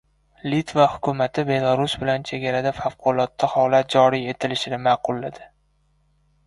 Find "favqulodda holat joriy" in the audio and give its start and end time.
2.79-4.29